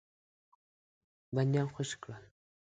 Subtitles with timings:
[1.35, 2.23] بندیان خوشي کړل.